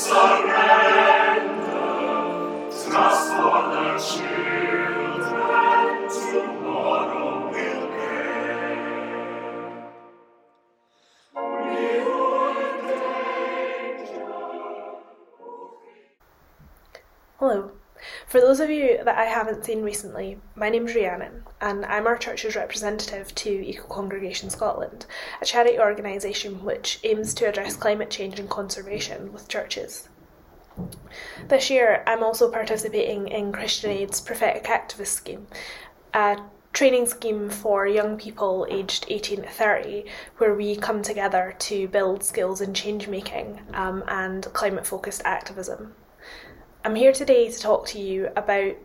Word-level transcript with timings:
Hello. 0.00 0.97
Those 18.48 18.60
of 18.60 18.70
you 18.70 18.98
that 19.04 19.18
I 19.18 19.26
haven't 19.26 19.66
seen 19.66 19.82
recently, 19.82 20.38
my 20.54 20.70
name's 20.70 20.94
Rhiannon 20.94 21.42
and 21.60 21.84
I'm 21.84 22.06
our 22.06 22.16
church's 22.16 22.56
representative 22.56 23.34
to 23.34 23.50
Eco 23.50 23.86
Congregation 23.88 24.48
Scotland, 24.48 25.04
a 25.42 25.44
charity 25.44 25.78
organisation 25.78 26.64
which 26.64 26.98
aims 27.04 27.34
to 27.34 27.46
address 27.46 27.76
climate 27.76 28.08
change 28.08 28.40
and 28.40 28.48
conservation 28.48 29.34
with 29.34 29.48
churches. 29.48 30.08
This 31.48 31.68
year, 31.68 32.02
I'm 32.06 32.22
also 32.22 32.50
participating 32.50 33.28
in 33.28 33.52
Christian 33.52 33.90
Aid's 33.90 34.22
Prophetic 34.22 34.64
Activist 34.64 35.08
Scheme, 35.08 35.46
a 36.14 36.38
training 36.72 37.04
scheme 37.04 37.50
for 37.50 37.86
young 37.86 38.16
people 38.16 38.66
aged 38.70 39.04
18 39.10 39.42
to 39.42 39.48
30, 39.50 40.06
where 40.38 40.54
we 40.54 40.74
come 40.74 41.02
together 41.02 41.54
to 41.58 41.86
build 41.88 42.24
skills 42.24 42.62
in 42.62 42.72
change 42.72 43.08
making 43.08 43.60
um, 43.74 44.02
and 44.08 44.50
climate 44.54 44.86
focused 44.86 45.20
activism. 45.26 45.94
I'm 46.84 46.94
here 46.94 47.12
today 47.12 47.50
to 47.50 47.58
talk 47.58 47.86
to 47.88 48.00
you 48.00 48.30
about 48.36 48.76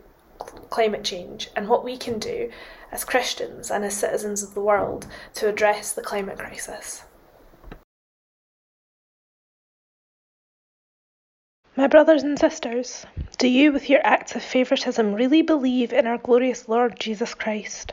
climate 0.68 1.04
change 1.04 1.48
and 1.54 1.68
what 1.68 1.84
we 1.84 1.96
can 1.96 2.18
do 2.18 2.50
as 2.90 3.04
Christians 3.04 3.70
and 3.70 3.84
as 3.84 3.94
citizens 3.94 4.42
of 4.42 4.54
the 4.54 4.60
world 4.60 5.06
to 5.34 5.48
address 5.48 5.92
the 5.92 6.02
climate 6.02 6.38
crisis. 6.38 7.04
My 11.76 11.86
brothers 11.86 12.24
and 12.24 12.38
sisters, 12.38 13.06
do 13.38 13.48
you, 13.48 13.72
with 13.72 13.88
your 13.88 14.00
acts 14.04 14.34
of 14.34 14.42
favouritism, 14.42 15.14
really 15.14 15.42
believe 15.42 15.92
in 15.92 16.06
our 16.06 16.18
glorious 16.18 16.68
Lord 16.68 16.98
Jesus 16.98 17.34
Christ? 17.34 17.92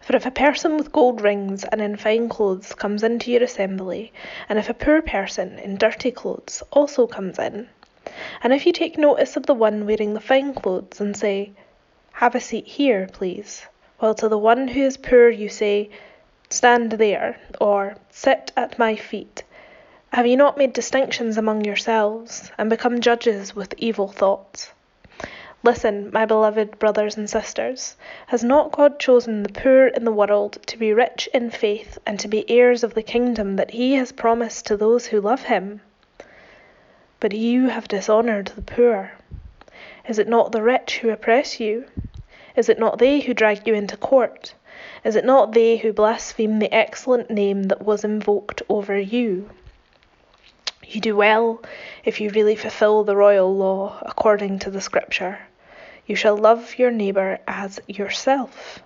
For 0.00 0.16
if 0.16 0.26
a 0.26 0.30
person 0.30 0.76
with 0.76 0.92
gold 0.92 1.20
rings 1.20 1.64
and 1.64 1.80
in 1.80 1.96
fine 1.96 2.28
clothes 2.28 2.74
comes 2.74 3.02
into 3.02 3.30
your 3.30 3.42
assembly, 3.42 4.12
and 4.48 4.58
if 4.58 4.68
a 4.68 4.74
poor 4.74 5.02
person 5.02 5.58
in 5.58 5.76
dirty 5.76 6.10
clothes 6.10 6.62
also 6.70 7.06
comes 7.06 7.38
in, 7.38 7.68
and 8.42 8.54
if 8.54 8.64
you 8.64 8.72
take 8.72 8.96
notice 8.96 9.36
of 9.36 9.44
the 9.44 9.52
one 9.52 9.84
wearing 9.84 10.14
the 10.14 10.20
fine 10.20 10.54
clothes, 10.54 11.00
and 11.00 11.14
say, 11.14 11.52
Have 12.12 12.34
a 12.34 12.40
seat 12.40 12.66
here, 12.66 13.08
please, 13.12 13.66
while 13.98 14.14
to 14.14 14.28
the 14.28 14.38
one 14.38 14.68
who 14.68 14.80
is 14.80 14.96
poor 14.96 15.28
you 15.28 15.50
say, 15.50 15.90
Stand 16.48 16.92
there, 16.92 17.38
or 17.60 17.96
Sit 18.08 18.52
at 18.56 18.78
my 18.78 18.96
feet, 18.96 19.42
have 20.14 20.26
you 20.26 20.36
not 20.36 20.56
made 20.56 20.72
distinctions 20.72 21.36
among 21.36 21.64
yourselves, 21.64 22.50
and 22.56 22.70
become 22.70 23.00
judges 23.00 23.54
with 23.54 23.74
evil 23.76 24.08
thoughts? 24.08 24.72
Listen, 25.62 26.10
my 26.12 26.24
beloved 26.24 26.78
brothers 26.78 27.16
and 27.16 27.28
sisters, 27.28 27.96
has 28.28 28.44
not 28.44 28.72
God 28.72 28.98
chosen 28.98 29.42
the 29.42 29.52
poor 29.52 29.88
in 29.88 30.04
the 30.04 30.12
world 30.12 30.58
to 30.68 30.78
be 30.78 30.92
rich 30.92 31.28
in 31.34 31.50
faith 31.50 31.98
and 32.06 32.20
to 32.20 32.28
be 32.28 32.48
heirs 32.48 32.84
of 32.84 32.94
the 32.94 33.02
kingdom 33.02 33.56
that 33.56 33.72
he 33.72 33.96
has 33.96 34.12
promised 34.12 34.64
to 34.66 34.76
those 34.76 35.06
who 35.06 35.20
love 35.20 35.42
him? 35.42 35.80
But 37.18 37.32
you 37.32 37.68
have 37.68 37.88
dishonoured 37.88 38.48
the 38.48 38.62
poor. 38.62 39.12
Is 40.06 40.18
it 40.18 40.28
not 40.28 40.52
the 40.52 40.62
rich 40.62 40.98
who 40.98 41.08
oppress 41.10 41.58
you? 41.58 41.86
Is 42.54 42.68
it 42.68 42.78
not 42.78 42.98
they 42.98 43.20
who 43.20 43.32
drag 43.32 43.66
you 43.66 43.74
into 43.74 43.96
court? 43.96 44.54
Is 45.02 45.16
it 45.16 45.24
not 45.24 45.52
they 45.52 45.78
who 45.78 45.92
blaspheme 45.92 46.58
the 46.58 46.72
excellent 46.74 47.30
name 47.30 47.64
that 47.64 47.82
was 47.82 48.04
invoked 48.04 48.62
over 48.68 48.98
you? 48.98 49.48
You 50.84 51.00
do 51.00 51.16
well 51.16 51.62
if 52.04 52.20
you 52.20 52.30
really 52.30 52.54
fulfil 52.54 53.02
the 53.02 53.16
royal 53.16 53.56
law 53.56 53.98
according 54.02 54.58
to 54.60 54.70
the 54.70 54.80
scripture. 54.80 55.38
You 56.06 56.16
shall 56.16 56.36
love 56.36 56.78
your 56.78 56.90
neighbour 56.90 57.38
as 57.48 57.80
yourself. 57.88 58.80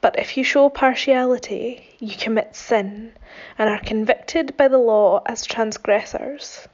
But 0.00 0.18
if 0.18 0.36
you 0.36 0.44
show 0.44 0.68
partiality, 0.68 1.94
you 2.00 2.16
commit 2.16 2.56
sin 2.56 3.12
and 3.56 3.70
are 3.70 3.78
convicted 3.78 4.56
by 4.56 4.68
the 4.68 4.78
law 4.78 5.22
as 5.24 5.46
transgressors. 5.46 6.68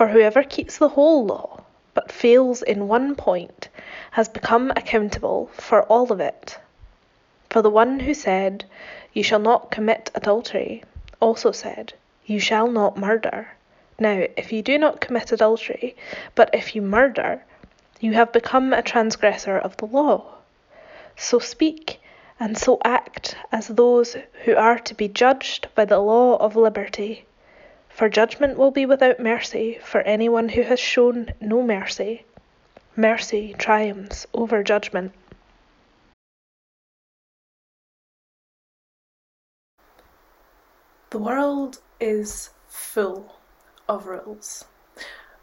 For 0.00 0.08
whoever 0.08 0.42
keeps 0.42 0.78
the 0.78 0.88
whole 0.88 1.26
law, 1.26 1.60
but 1.92 2.10
fails 2.10 2.62
in 2.62 2.88
one 2.88 3.14
point, 3.14 3.68
has 4.12 4.30
become 4.30 4.70
accountable 4.70 5.50
for 5.52 5.82
all 5.82 6.10
of 6.10 6.20
it. 6.20 6.58
For 7.50 7.60
the 7.60 7.68
one 7.68 8.00
who 8.00 8.14
said, 8.14 8.64
You 9.12 9.22
shall 9.22 9.40
not 9.40 9.70
commit 9.70 10.10
adultery, 10.14 10.84
also 11.20 11.52
said, 11.52 11.92
You 12.24 12.40
shall 12.40 12.68
not 12.68 12.96
murder. 12.96 13.48
Now, 13.98 14.24
if 14.38 14.54
you 14.54 14.62
do 14.62 14.78
not 14.78 15.02
commit 15.02 15.32
adultery, 15.32 15.94
but 16.34 16.48
if 16.54 16.74
you 16.74 16.80
murder, 16.80 17.44
you 18.00 18.14
have 18.14 18.32
become 18.32 18.72
a 18.72 18.80
transgressor 18.80 19.58
of 19.58 19.76
the 19.76 19.86
law. 19.86 20.38
So 21.14 21.38
speak 21.38 22.00
and 22.40 22.56
so 22.56 22.78
act 22.86 23.36
as 23.52 23.68
those 23.68 24.16
who 24.44 24.56
are 24.56 24.78
to 24.78 24.94
be 24.94 25.08
judged 25.08 25.68
by 25.74 25.84
the 25.84 25.98
law 25.98 26.38
of 26.38 26.56
liberty 26.56 27.26
for 27.90 28.08
judgment 28.08 28.56
will 28.56 28.70
be 28.70 28.86
without 28.86 29.20
mercy 29.20 29.78
for 29.82 30.00
anyone 30.02 30.48
who 30.48 30.62
has 30.62 30.80
shown 30.80 31.32
no 31.40 31.62
mercy. 31.62 32.24
Mercy 32.96 33.54
triumphs 33.58 34.26
over 34.32 34.62
judgment. 34.62 35.12
The 41.10 41.18
world 41.18 41.80
is 41.98 42.50
full 42.68 43.36
of 43.88 44.06
rules. 44.06 44.64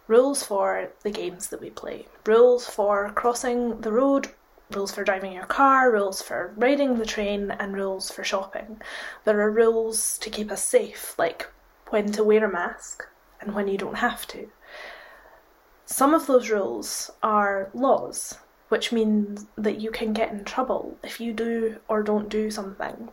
Rules 0.07 0.41
for 0.41 0.89
the 1.03 1.11
games 1.11 1.49
that 1.49 1.59
we 1.59 1.69
play, 1.69 2.07
rules 2.25 2.65
for 2.65 3.11
crossing 3.11 3.81
the 3.81 3.91
road, 3.91 4.29
rules 4.71 4.93
for 4.93 5.03
driving 5.03 5.33
your 5.33 5.45
car, 5.45 5.91
rules 5.91 6.21
for 6.21 6.53
riding 6.55 6.97
the 6.97 7.05
train, 7.05 7.51
and 7.51 7.75
rules 7.75 8.09
for 8.09 8.23
shopping. 8.23 8.81
There 9.25 9.41
are 9.41 9.51
rules 9.51 10.17
to 10.19 10.29
keep 10.29 10.49
us 10.49 10.63
safe, 10.63 11.13
like 11.19 11.47
when 11.89 12.11
to 12.13 12.23
wear 12.23 12.45
a 12.45 12.51
mask 12.51 13.07
and 13.39 13.53
when 13.55 13.67
you 13.67 13.77
don't 13.77 13.97
have 13.97 14.27
to. 14.27 14.49
Some 15.85 16.13
of 16.13 16.27
those 16.27 16.49
rules 16.49 17.11
are 17.23 17.69
laws, 17.73 18.39
which 18.69 18.91
means 18.91 19.45
that 19.57 19.79
you 19.79 19.89
can 19.91 20.11
get 20.13 20.31
in 20.31 20.43
trouble 20.43 20.97
if 21.03 21.21
you 21.21 21.33
do 21.33 21.77
or 21.87 22.03
don't 22.03 22.29
do 22.29 22.51
something. 22.51 23.09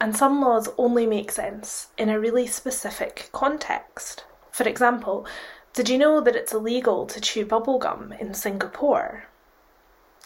And 0.00 0.16
some 0.16 0.40
laws 0.40 0.68
only 0.76 1.06
make 1.06 1.30
sense 1.30 1.88
in 1.96 2.08
a 2.08 2.20
really 2.20 2.46
specific 2.46 3.28
context. 3.32 4.24
For 4.50 4.68
example, 4.68 5.26
did 5.72 5.88
you 5.88 5.98
know 5.98 6.20
that 6.20 6.34
it's 6.34 6.52
illegal 6.52 7.06
to 7.06 7.20
chew 7.20 7.46
bubblegum 7.46 8.20
in 8.20 8.34
Singapore? 8.34 9.24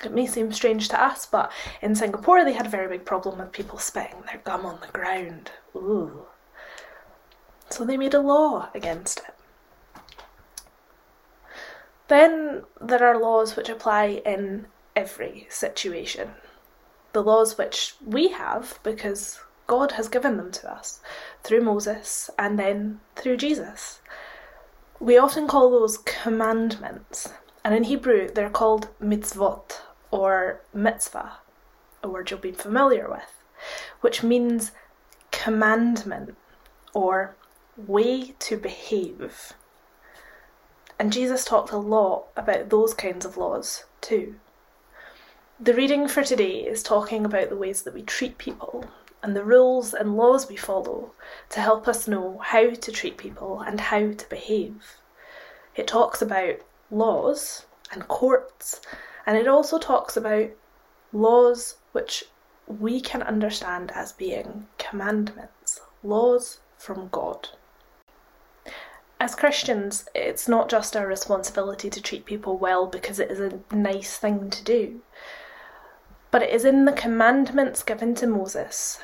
It 0.04 0.12
may 0.12 0.26
seem 0.26 0.52
strange 0.52 0.88
to 0.88 1.02
us, 1.02 1.26
but 1.26 1.52
in 1.80 1.94
Singapore 1.94 2.44
they 2.44 2.54
had 2.54 2.66
a 2.66 2.70
very 2.70 2.88
big 2.88 3.04
problem 3.04 3.38
with 3.38 3.52
people 3.52 3.78
spitting 3.78 4.22
their 4.26 4.40
gum 4.44 4.64
on 4.64 4.80
the 4.80 4.98
ground. 4.98 5.50
Ooh. 5.76 6.26
So 7.72 7.86
they 7.86 7.96
made 7.96 8.12
a 8.12 8.20
law 8.20 8.68
against 8.74 9.20
it. 9.20 9.34
Then 12.08 12.64
there 12.78 13.02
are 13.02 13.18
laws 13.18 13.56
which 13.56 13.70
apply 13.70 14.20
in 14.26 14.66
every 14.94 15.46
situation. 15.48 16.32
The 17.14 17.22
laws 17.22 17.56
which 17.56 17.94
we 18.04 18.28
have 18.28 18.78
because 18.82 19.40
God 19.66 19.92
has 19.92 20.08
given 20.08 20.36
them 20.36 20.52
to 20.52 20.70
us 20.70 21.00
through 21.42 21.62
Moses 21.62 22.28
and 22.38 22.58
then 22.58 23.00
through 23.16 23.38
Jesus. 23.38 24.02
We 25.00 25.16
often 25.16 25.48
call 25.48 25.70
those 25.70 25.96
commandments, 25.96 27.32
and 27.64 27.74
in 27.74 27.84
Hebrew 27.84 28.28
they're 28.28 28.50
called 28.50 28.88
mitzvot 29.00 29.80
or 30.10 30.60
mitzvah, 30.74 31.38
a 32.02 32.08
word 32.10 32.30
you'll 32.30 32.38
be 32.38 32.52
familiar 32.52 33.08
with, 33.08 33.42
which 34.02 34.22
means 34.22 34.72
commandment 35.30 36.36
or 36.92 37.34
way 37.76 38.34
to 38.38 38.56
behave. 38.56 39.52
And 40.98 41.12
Jesus 41.12 41.44
talked 41.44 41.72
a 41.72 41.78
lot 41.78 42.26
about 42.36 42.70
those 42.70 42.94
kinds 42.94 43.24
of 43.24 43.36
laws 43.36 43.84
too. 44.00 44.36
The 45.58 45.74
reading 45.74 46.08
for 46.08 46.22
today 46.22 46.60
is 46.60 46.82
talking 46.82 47.24
about 47.24 47.48
the 47.48 47.56
ways 47.56 47.82
that 47.82 47.94
we 47.94 48.02
treat 48.02 48.36
people 48.38 48.84
and 49.22 49.36
the 49.36 49.44
rules 49.44 49.94
and 49.94 50.16
laws 50.16 50.48
we 50.48 50.56
follow 50.56 51.12
to 51.50 51.60
help 51.60 51.86
us 51.86 52.08
know 52.08 52.38
how 52.42 52.70
to 52.70 52.92
treat 52.92 53.16
people 53.16 53.60
and 53.60 53.80
how 53.80 54.12
to 54.12 54.28
behave. 54.28 54.96
It 55.76 55.86
talks 55.86 56.20
about 56.20 56.56
laws 56.90 57.66
and 57.92 58.08
courts, 58.08 58.80
and 59.24 59.38
it 59.38 59.46
also 59.46 59.78
talks 59.78 60.16
about 60.16 60.50
laws 61.12 61.76
which 61.92 62.24
we 62.66 63.00
can 63.00 63.22
understand 63.22 63.92
as 63.94 64.12
being 64.12 64.66
commandments, 64.78 65.80
laws 66.02 66.60
from 66.76 67.08
God. 67.08 67.48
As 69.22 69.36
Christians, 69.36 70.04
it's 70.16 70.48
not 70.48 70.68
just 70.68 70.96
our 70.96 71.06
responsibility 71.06 71.88
to 71.88 72.02
treat 72.02 72.24
people 72.24 72.58
well 72.58 72.88
because 72.88 73.20
it 73.20 73.30
is 73.30 73.38
a 73.38 73.60
nice 73.72 74.16
thing 74.16 74.50
to 74.50 74.64
do, 74.64 75.00
but 76.32 76.42
it 76.42 76.50
is 76.50 76.64
in 76.64 76.86
the 76.86 76.92
commandments 76.92 77.84
given 77.84 78.16
to 78.16 78.26
Moses 78.26 78.98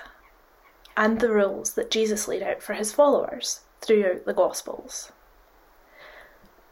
and 0.97 1.21
the 1.21 1.31
rules 1.31 1.75
that 1.75 1.93
Jesus 1.93 2.27
laid 2.27 2.43
out 2.43 2.65
for 2.65 2.75
his 2.75 2.91
followers 2.91 3.61
throughout 3.81 4.25
the 4.25 4.35
Gospels. 4.35 5.13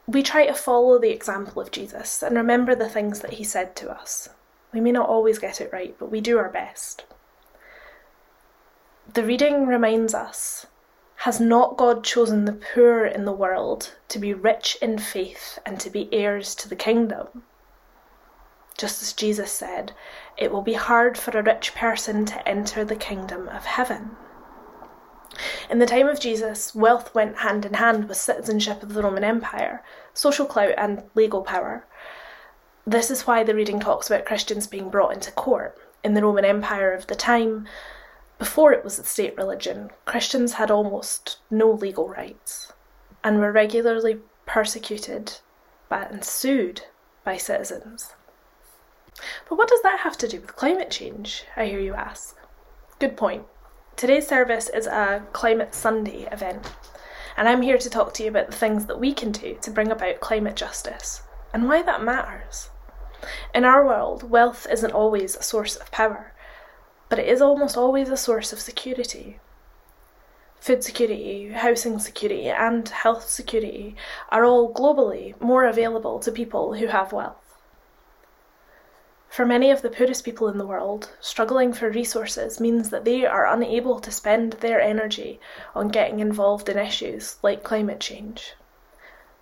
we 0.07 0.21
try 0.21 0.45
to 0.45 0.53
follow 0.53 0.99
the 0.99 1.11
example 1.11 1.61
of 1.61 1.71
Jesus 1.71 2.21
and 2.21 2.35
remember 2.35 2.75
the 2.75 2.89
things 2.89 3.21
that 3.21 3.35
he 3.35 3.45
said 3.45 3.77
to 3.77 3.89
us. 3.89 4.27
We 4.73 4.81
may 4.81 4.91
not 4.91 5.07
always 5.07 5.39
get 5.39 5.61
it 5.61 5.71
right, 5.71 5.95
but 5.97 6.11
we 6.11 6.19
do 6.19 6.37
our 6.37 6.49
best. 6.49 7.05
The 9.13 9.23
reading 9.23 9.67
reminds 9.67 10.13
us 10.13 10.65
Has 11.21 11.39
not 11.39 11.77
God 11.77 12.03
chosen 12.03 12.45
the 12.45 12.53
poor 12.53 13.03
in 13.03 13.25
the 13.25 13.31
world 13.31 13.95
to 14.09 14.19
be 14.19 14.35
rich 14.35 14.77
in 14.81 14.99
faith 14.99 15.57
and 15.65 15.79
to 15.79 15.89
be 15.89 16.13
heirs 16.13 16.53
to 16.55 16.69
the 16.69 16.75
kingdom? 16.75 17.43
Just 18.77 19.01
as 19.01 19.13
Jesus 19.13 19.51
said, 19.51 19.93
it 20.37 20.51
will 20.51 20.61
be 20.61 20.73
hard 20.73 21.17
for 21.17 21.35
a 21.37 21.41
rich 21.41 21.73
person 21.73 22.25
to 22.27 22.47
enter 22.47 22.85
the 22.85 22.95
kingdom 22.95 23.47
of 23.49 23.65
heaven. 23.65 24.11
In 25.71 25.79
the 25.79 25.87
time 25.87 26.07
of 26.07 26.19
Jesus, 26.19 26.75
wealth 26.75 27.13
went 27.15 27.37
hand 27.37 27.65
in 27.65 27.73
hand 27.73 28.07
with 28.07 28.17
citizenship 28.17 28.83
of 28.83 28.93
the 28.93 29.01
Roman 29.01 29.23
Empire, 29.23 29.83
social 30.13 30.45
clout, 30.45 30.75
and 30.77 31.03
legal 31.15 31.41
power. 31.41 31.85
This 32.85 33.09
is 33.09 33.25
why 33.25 33.43
the 33.43 33.55
reading 33.55 33.79
talks 33.79 34.07
about 34.07 34.25
Christians 34.25 34.67
being 34.67 34.91
brought 34.91 35.13
into 35.13 35.31
court. 35.31 35.77
In 36.03 36.13
the 36.13 36.21
Roman 36.21 36.45
Empire 36.45 36.93
of 36.93 37.07
the 37.07 37.15
time, 37.15 37.67
before 38.39 38.71
it 38.71 38.83
was 38.83 38.99
a 38.99 39.03
state 39.03 39.35
religion, 39.37 39.91
Christians 40.05 40.53
had 40.53 40.69
almost 40.69 41.37
no 41.49 41.71
legal 41.71 42.07
rights 42.07 42.73
and 43.23 43.39
were 43.39 43.51
regularly 43.51 44.19
persecuted 44.45 45.39
and 45.89 46.23
sued 46.23 46.83
by 47.23 47.37
citizens. 47.37 48.13
But 49.49 49.57
what 49.57 49.69
does 49.69 49.81
that 49.81 50.01
have 50.01 50.17
to 50.17 50.27
do 50.27 50.39
with 50.39 50.55
climate 50.55 50.91
change? 50.91 51.45
I 51.55 51.65
hear 51.65 51.79
you 51.79 51.93
ask. 51.93 52.37
Good 52.99 53.17
point. 53.17 53.45
Today's 53.95 54.27
service 54.27 54.69
is 54.69 54.85
a 54.85 55.23
Climate 55.33 55.73
Sunday 55.73 56.27
event, 56.31 56.71
and 57.35 57.49
I'm 57.49 57.63
here 57.63 57.79
to 57.79 57.89
talk 57.89 58.13
to 58.13 58.23
you 58.23 58.29
about 58.29 58.51
the 58.51 58.57
things 58.57 58.85
that 58.85 58.99
we 58.99 59.13
can 59.13 59.31
do 59.31 59.57
to 59.61 59.71
bring 59.71 59.91
about 59.91 60.19
climate 60.19 60.55
justice 60.55 61.23
and 61.51 61.67
why 61.67 61.81
that 61.81 62.03
matters. 62.03 62.69
In 63.55 63.65
our 63.65 63.83
world, 63.83 64.29
wealth 64.29 64.67
isn't 64.69 64.91
always 64.91 65.35
a 65.35 65.41
source 65.41 65.75
of 65.75 65.89
power, 65.89 66.33
but 67.09 67.19
it 67.19 67.27
is 67.27 67.41
almost 67.41 67.77
always 67.77 68.09
a 68.09 68.17
source 68.17 68.51
of 68.51 68.59
security. 68.59 69.39
Food 70.59 70.83
security, 70.83 71.49
housing 71.49 71.99
security, 71.99 72.49
and 72.49 72.89
health 72.89 73.29
security 73.29 73.95
are 74.29 74.43
all 74.43 74.73
globally 74.73 75.39
more 75.39 75.65
available 75.65 76.19
to 76.19 76.31
people 76.31 76.73
who 76.73 76.87
have 76.87 77.13
wealth. 77.13 77.47
For 79.29 79.45
many 79.45 79.69
of 79.71 79.81
the 79.81 79.89
poorest 79.89 80.23
people 80.23 80.47
in 80.47 80.57
the 80.57 80.65
world, 80.65 81.11
struggling 81.19 81.73
for 81.73 81.89
resources 81.89 82.59
means 82.59 82.89
that 82.89 83.05
they 83.05 83.25
are 83.25 83.45
unable 83.45 83.99
to 83.99 84.11
spend 84.11 84.53
their 84.53 84.81
energy 84.81 85.39
on 85.75 85.89
getting 85.89 86.19
involved 86.19 86.69
in 86.69 86.77
issues 86.77 87.37
like 87.43 87.61
climate 87.61 87.99
change. 87.99 88.55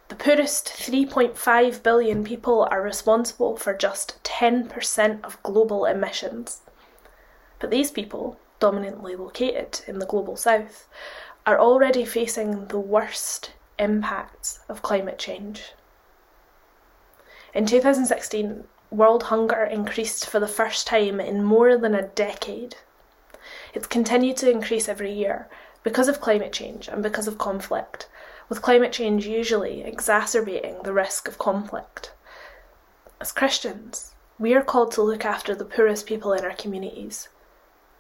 The 0.10 0.16
poorest 0.16 0.68
3.5 0.68 1.82
billion 1.82 2.24
people 2.24 2.68
are 2.70 2.82
responsible 2.82 3.58
for 3.58 3.74
just 3.74 4.22
10% 4.24 5.24
of 5.24 5.42
global 5.44 5.86
emissions. 5.86 6.62
But 7.60 7.72
these 7.72 7.92
people, 7.92 8.38
dominantly 8.60 9.16
located 9.16 9.82
in 9.88 10.00
the 10.00 10.06
global 10.06 10.36
south, 10.36 10.88
are 11.46 11.60
already 11.60 12.06
facing 12.06 12.68
the 12.68 12.80
worst 12.80 13.54
impacts 13.78 14.60
of 14.68 14.82
climate 14.82 15.20
change. 15.20 15.74
In 17.54 17.66
2016, 17.66 18.66
world 18.92 19.24
hunger 19.24 19.64
increased 19.64 20.28
for 20.28 20.40
the 20.40 20.48
first 20.48 20.88
time 20.88 21.20
in 21.20 21.44
more 21.44 21.78
than 21.78 21.96
a 21.96 22.08
decade. 22.08 22.76
It's 23.74 23.88
continued 23.88 24.38
to 24.38 24.52
increase 24.52 24.90
every 24.90 25.14
year 25.14 25.48
because 25.84 26.08
of 26.08 26.20
climate 26.20 26.52
change 26.52 26.88
and 26.88 27.04
because 27.04 27.28
of 27.28 27.38
conflict, 27.38 28.08
with 28.50 28.62
climate 28.62 28.92
change 28.92 29.26
usually 29.26 29.84
exacerbating 29.84 30.84
the 30.84 30.94
risk 30.94 31.28
of 31.28 31.38
conflict. 31.38 32.12
As 33.22 33.32
Christians, 33.32 34.14
we 34.38 34.54
are 34.54 34.64
called 34.64 34.92
to 34.94 35.02
look 35.02 35.24
after 35.24 35.56
the 35.56 35.64
poorest 35.64 36.06
people 36.06 36.34
in 36.34 36.44
our 36.44 36.56
communities 36.56 37.30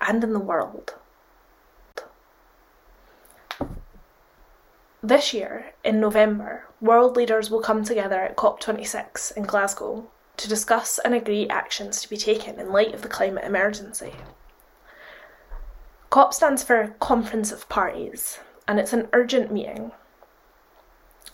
and 0.02 0.24
in 0.24 0.34
the 0.34 0.40
world. 0.40 0.96
This 5.02 5.34
year, 5.34 5.74
in 5.84 6.00
November, 6.00 6.66
world 6.82 7.16
leaders 7.16 7.52
will 7.52 7.62
come 7.62 7.84
together 7.84 8.22
at 8.22 8.36
COP26 8.36 9.38
in 9.38 9.44
Glasgow 9.44 10.10
to 10.38 10.50
discuss 10.50 11.00
and 11.00 11.14
agree 11.14 11.48
actions 11.48 12.02
to 12.02 12.10
be 12.10 12.18
taken 12.18 12.60
in 12.60 12.72
light 12.72 12.94
of 12.94 13.04
the 13.04 13.08
climate 13.08 13.44
emergency. 13.44 14.14
COP 16.10 16.34
stands 16.34 16.64
for 16.64 16.96
Conference 17.00 17.52
of 17.52 17.70
Parties, 17.70 18.40
and 18.68 18.80
it's 18.80 18.94
an 18.94 19.08
urgent 19.14 19.52
meeting. 19.52 19.92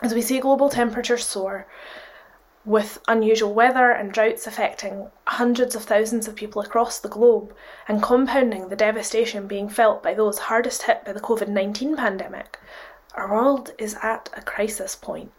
As 0.01 0.13
we 0.13 0.21
see 0.21 0.39
global 0.39 0.69
temperatures 0.69 1.25
soar, 1.25 1.67
with 2.63 2.99
unusual 3.07 3.53
weather 3.53 3.91
and 3.91 4.11
droughts 4.11 4.45
affecting 4.45 5.09
hundreds 5.25 5.75
of 5.75 5.83
thousands 5.83 6.27
of 6.27 6.35
people 6.35 6.61
across 6.61 6.99
the 6.99 7.09
globe 7.09 7.55
and 7.87 8.03
compounding 8.03 8.69
the 8.69 8.75
devastation 8.75 9.47
being 9.47 9.67
felt 9.67 10.03
by 10.03 10.13
those 10.13 10.37
hardest 10.37 10.83
hit 10.83 11.03
by 11.03 11.13
the 11.13 11.19
COVID 11.19 11.47
19 11.47 11.97
pandemic, 11.97 12.59
our 13.15 13.31
world 13.31 13.71
is 13.77 13.95
at 14.01 14.29
a 14.35 14.41
crisis 14.41 14.95
point. 14.95 15.31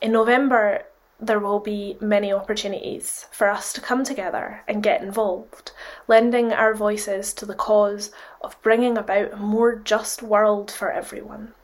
In 0.00 0.12
November, 0.12 0.84
there 1.18 1.38
will 1.38 1.60
be 1.60 1.96
many 2.00 2.32
opportunities 2.32 3.26
for 3.30 3.48
us 3.48 3.72
to 3.72 3.80
come 3.80 4.02
together 4.02 4.62
and 4.66 4.82
get 4.82 5.00
involved, 5.00 5.70
lending 6.08 6.52
our 6.52 6.74
voices 6.74 7.32
to 7.34 7.46
the 7.46 7.54
cause 7.54 8.10
of 8.40 8.60
bringing 8.62 8.98
about 8.98 9.32
a 9.32 9.36
more 9.36 9.76
just 9.76 10.22
world 10.22 10.70
for 10.70 10.90
everyone. 10.90 11.54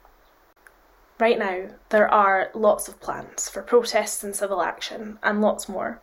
Right 1.20 1.38
now, 1.38 1.70
there 1.88 2.08
are 2.08 2.50
lots 2.54 2.86
of 2.86 3.00
plans 3.00 3.48
for 3.48 3.60
protests 3.62 4.22
and 4.22 4.36
civil 4.36 4.62
action, 4.62 5.18
and 5.20 5.40
lots 5.40 5.68
more. 5.68 6.00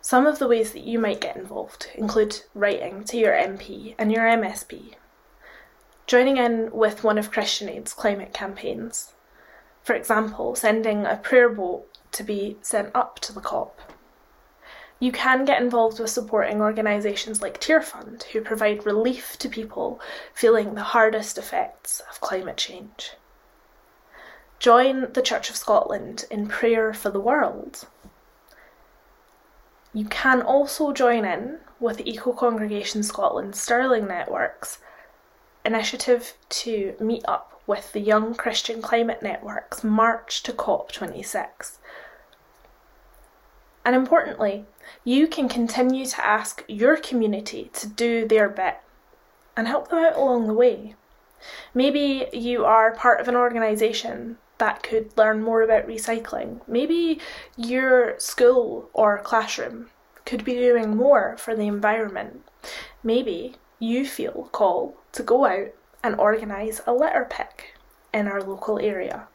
Some 0.00 0.26
of 0.26 0.38
the 0.38 0.46
ways 0.46 0.72
that 0.72 0.84
you 0.84 1.00
might 1.00 1.20
get 1.20 1.36
involved 1.36 1.88
include 1.96 2.42
writing 2.54 3.02
to 3.04 3.16
your 3.16 3.32
MP 3.32 3.96
and 3.98 4.12
your 4.12 4.24
MSP, 4.24 4.94
joining 6.06 6.36
in 6.36 6.70
with 6.70 7.02
one 7.02 7.18
of 7.18 7.32
Christian 7.32 7.68
Aid's 7.68 7.92
climate 7.92 8.32
campaigns. 8.32 9.14
For 9.82 9.94
example, 9.94 10.54
sending 10.54 11.04
a 11.04 11.16
prayer 11.16 11.48
boat 11.48 11.88
to 12.12 12.22
be 12.22 12.56
sent 12.62 12.94
up 12.94 13.18
to 13.20 13.32
the 13.32 13.40
COP. 13.40 13.80
You 15.00 15.10
can 15.10 15.44
get 15.44 15.60
involved 15.60 15.98
with 15.98 16.10
supporting 16.10 16.60
organisations 16.60 17.42
like 17.42 17.60
Tearfund, 17.60 18.22
who 18.24 18.40
provide 18.40 18.86
relief 18.86 19.36
to 19.38 19.48
people 19.48 20.00
feeling 20.32 20.74
the 20.74 20.82
hardest 20.82 21.36
effects 21.36 22.00
of 22.08 22.20
climate 22.20 22.56
change. 22.56 23.10
Join 24.58 25.12
the 25.12 25.22
Church 25.22 25.50
of 25.50 25.56
Scotland 25.56 26.24
in 26.30 26.46
prayer 26.46 26.94
for 26.94 27.10
the 27.10 27.20
world. 27.20 27.86
You 29.92 30.06
can 30.06 30.42
also 30.42 30.92
join 30.92 31.24
in 31.24 31.58
with 31.78 31.98
the 31.98 32.10
Eco 32.10 32.32
Congregation 32.32 33.02
Scotland 33.02 33.54
Stirling 33.54 34.06
Network's 34.06 34.78
initiative 35.64 36.34
to 36.48 36.94
meet 36.98 37.24
up 37.26 37.60
with 37.66 37.92
the 37.92 38.00
Young 38.00 38.34
Christian 38.34 38.82
Climate 38.82 39.22
Network's 39.22 39.84
March 39.84 40.42
to 40.42 40.52
COP26. 40.52 41.78
And 43.84 43.94
importantly, 43.94 44.64
you 45.04 45.26
can 45.26 45.48
continue 45.48 46.06
to 46.06 46.26
ask 46.26 46.64
your 46.66 46.96
community 46.96 47.70
to 47.74 47.86
do 47.86 48.26
their 48.26 48.48
bit 48.48 48.78
and 49.56 49.68
help 49.68 49.88
them 49.88 49.98
out 49.98 50.16
along 50.16 50.46
the 50.46 50.54
way. 50.54 50.94
Maybe 51.74 52.26
you 52.32 52.64
are 52.64 52.94
part 52.94 53.20
of 53.20 53.28
an 53.28 53.36
organisation 53.36 54.38
that 54.58 54.82
could 54.82 55.16
learn 55.16 55.42
more 55.42 55.62
about 55.62 55.86
recycling. 55.86 56.60
Maybe 56.66 57.20
your 57.56 58.18
school 58.18 58.88
or 58.92 59.18
classroom 59.18 59.90
could 60.24 60.44
be 60.44 60.54
doing 60.54 60.96
more 60.96 61.36
for 61.36 61.54
the 61.54 61.66
environment. 61.66 62.44
Maybe 63.02 63.56
you 63.78 64.06
feel 64.06 64.48
called 64.52 64.94
to 65.12 65.22
go 65.22 65.44
out 65.44 65.68
and 66.02 66.18
organise 66.18 66.80
a 66.86 66.92
litter 66.92 67.26
pick 67.28 67.74
in 68.12 68.28
our 68.28 68.42
local 68.42 68.78
area. 68.78 69.26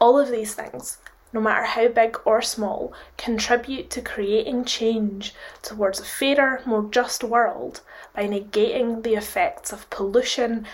All 0.00 0.18
of 0.18 0.30
these 0.30 0.54
things 0.54 0.98
no 1.32 1.40
matter 1.40 1.64
how 1.64 1.88
big 1.88 2.18
or 2.24 2.40
small, 2.40 2.92
contribute 3.16 3.90
to 3.90 4.00
creating 4.00 4.64
change 4.64 5.34
towards 5.62 6.00
a 6.00 6.04
fairer, 6.04 6.62
more 6.64 6.88
just 6.90 7.22
world 7.22 7.82
by 8.14 8.26
negating 8.26 9.02
the 9.02 9.14
effects 9.14 9.72
of 9.72 9.90
pollution 9.90 10.66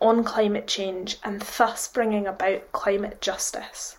on 0.00 0.24
climate 0.24 0.66
change 0.66 1.18
and 1.24 1.40
thus 1.40 1.88
bringing 1.88 2.26
about 2.26 2.72
climate 2.72 3.20
justice. 3.20 3.98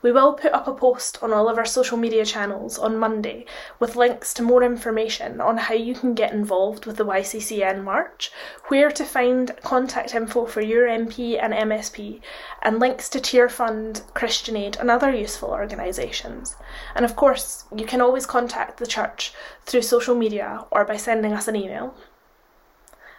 We 0.00 0.10
will 0.10 0.32
put 0.32 0.54
up 0.54 0.66
a 0.66 0.72
post 0.72 1.22
on 1.22 1.34
all 1.34 1.50
of 1.50 1.58
our 1.58 1.66
social 1.66 1.98
media 1.98 2.24
channels 2.24 2.78
on 2.78 2.96
Monday 2.96 3.44
with 3.78 3.94
links 3.94 4.32
to 4.34 4.42
more 4.42 4.62
information 4.62 5.38
on 5.38 5.58
how 5.58 5.74
you 5.74 5.94
can 5.94 6.14
get 6.14 6.32
involved 6.32 6.86
with 6.86 6.96
the 6.96 7.04
YCCN 7.04 7.84
March, 7.84 8.32
where 8.68 8.90
to 8.90 9.04
find 9.04 9.54
contact 9.62 10.14
info 10.14 10.46
for 10.46 10.62
your 10.62 10.86
MP 10.86 11.38
and 11.38 11.52
MSP, 11.52 12.22
and 12.62 12.80
links 12.80 13.10
to 13.10 13.20
Tearfund, 13.20 14.00
Christian 14.14 14.56
Aid, 14.56 14.78
and 14.78 14.90
other 14.90 15.14
useful 15.14 15.50
organisations. 15.50 16.56
And 16.94 17.04
of 17.04 17.14
course, 17.14 17.64
you 17.76 17.84
can 17.84 18.00
always 18.00 18.24
contact 18.24 18.78
the 18.78 18.86
church 18.86 19.34
through 19.66 19.82
social 19.82 20.14
media 20.14 20.64
or 20.70 20.86
by 20.86 20.96
sending 20.96 21.34
us 21.34 21.48
an 21.48 21.56
email. 21.56 21.94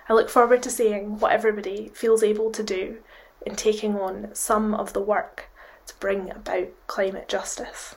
I 0.10 0.14
look 0.14 0.30
forward 0.30 0.64
to 0.64 0.70
seeing 0.70 1.20
what 1.20 1.32
everybody 1.32 1.92
feels 1.94 2.24
able 2.24 2.52
to 2.52 2.64
do 2.64 3.00
in 3.46 3.56
taking 3.56 3.98
on 3.98 4.30
some 4.34 4.74
of 4.74 4.94
the 4.94 5.02
work 5.02 5.50
to 5.86 5.96
bring 6.00 6.32
about 6.32 6.70
climate 6.88 7.28
justice. 7.28 7.96